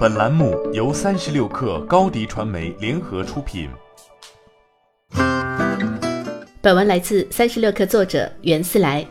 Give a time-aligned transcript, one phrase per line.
[0.00, 3.68] 本栏目由三十六氪高低传媒联合出品。
[6.62, 9.06] 本文来自三十六氪作者袁思来。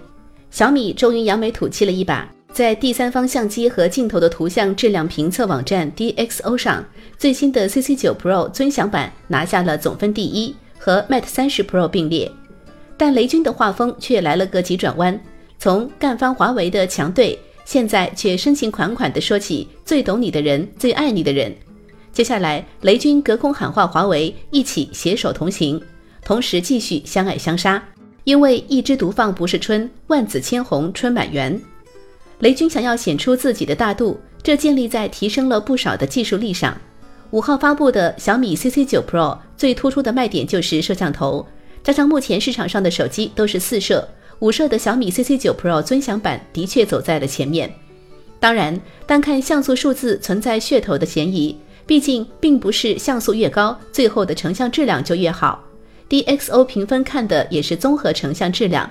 [0.49, 6.83] 小米终于扬眉吐气了一把，在第三方相机和镜头的图像质量评测网站 DxO 上，
[7.19, 12.31] 最新的 CC9 Pro 尊享版拿下了总分第一，和 Mate 三十 Pro 并列。
[12.97, 15.21] 但雷军的画风却来了个急转弯，
[15.59, 17.37] 从干翻华为的强队。
[17.69, 21.55] 现在却深情款款地说起最懂你的人、最爱你的人。
[22.11, 25.79] 接下来，雷军隔空喊话华为，一起携手同行，
[26.25, 27.79] 同时继续相爱相杀。
[28.23, 31.61] 因为一枝独放不是春，万紫千红春满园。
[32.39, 36.75] 雷军想要显出自己的大度，这建立在提升了不少的技术力上。
[37.29, 41.45] 五号发布的小米 CC9 Pro 最突出的卖点就是摄像头，
[41.83, 44.09] 加上目前市场上的手机都是四摄。
[44.39, 47.73] 五摄的小米 CC9 Pro 尊享版的确走在了前面，
[48.39, 55.61] 当然，单看像素数字存在噱头的嫌疑，毕竟并不是像素越高，最后的成像质量就越好。
[56.09, 58.89] DxO 评分看的也是综合成像质量，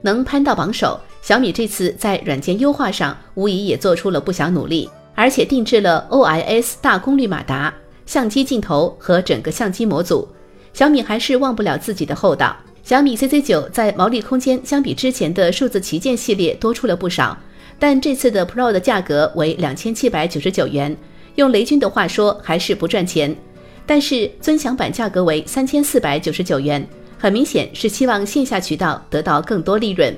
[0.00, 0.98] 能攀到榜首。
[1.20, 7.74] 小米这次在软件优化上无疑也做出了不小努力，而且定制了 OIS 大功率马达、
[8.06, 10.26] 相机镜头和整个相机模组。
[10.72, 12.56] 小米还是忘不了自己的厚道。
[12.86, 17.36] 小米 CC9 在毛利空间相比之前的数字旗舰系列多出了不少，
[17.80, 20.96] 但这次的 Pro 的价格为两千七百九十九元，
[21.34, 23.36] 用雷军的话说还是不赚钱。
[23.84, 30.16] 但是尊享版价格为三千四百九十九元，很明显是希望线下渠道得到更多利润。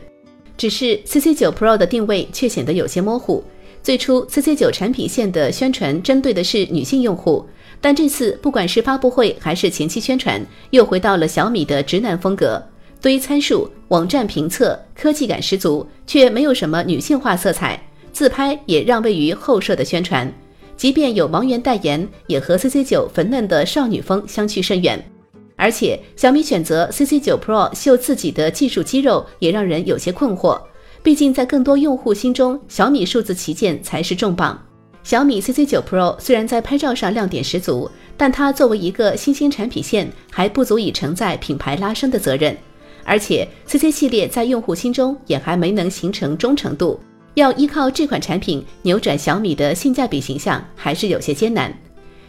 [0.59, 3.43] 只是 CC9 Pro 的定位却显得有些模糊。
[3.83, 7.47] 最初 CC9 产品线的宣传针对的是女性用户。
[7.81, 12.61] 但这次不管是发布会还是前期宣传，又回到了小米的直男风格，
[13.01, 17.81] 堆参数、网站评测，科技感十足，却没有什么女性化色彩。
[18.13, 20.33] 自拍也让位于后摄的宣传，
[20.77, 25.01] 即便有王源代言，也和 CC9 粉嫩的少女风相去甚远。
[25.55, 30.61] 而且小米选择 CC9 Pro 秀自己的技术肌肉，也让人有些困惑。
[31.09, 34.63] 毕竟在更多用户心中，小米数字旗舰才是重磅。
[35.03, 42.55] 小米 CC9 Pro 虽然在拍照上亮点十足，但它作为一个新兴产品线，还不足以承载品牌拉升的责任。
[43.05, 47.01] 而且 CC 系列在用户心中也还没能形成忠诚度，
[47.33, 51.75] 要依靠这款产品扭转小米的性价比形象，还是有些艰难。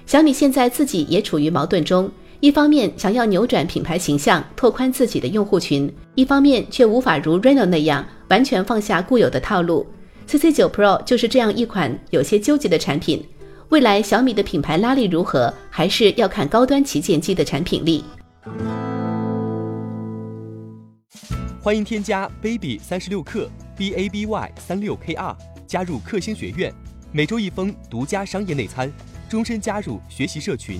[0.06, 2.09] 小米现在自己也处于矛盾中，
[2.41, 9.85] 一方面想要扭转品牌形象，拓宽自己的用户群，一方面却无法如 Reno 那样完全放下固有的套路。
[10.25, 13.27] CC9 Pro 就是这样一款有些纠结的产品，
[13.67, 18.05] 未来小米的品牌拉力如何，还是要看高端旗舰机的产品力。
[21.59, 26.73] 欢迎添加 baby 三十六克 b a b y 三六 k r 加入克星学院，
[27.11, 28.89] 每周一封独家商业内参，
[29.27, 30.79] 终身加入学习社群，